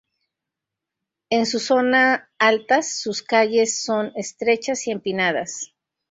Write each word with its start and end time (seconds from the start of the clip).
En 1.29 1.45
su 1.45 1.59
zona 1.59 2.31
altas, 2.39 2.99
sus 3.01 3.21
calles 3.21 3.83
son 3.85 4.11
estrechas 4.15 4.87
y 4.87 4.91
empinadas. 4.91 5.75